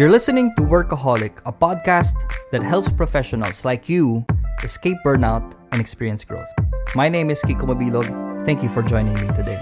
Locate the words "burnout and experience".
5.04-6.24